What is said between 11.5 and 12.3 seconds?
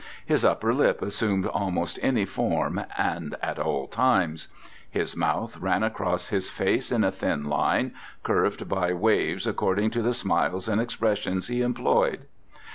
employed.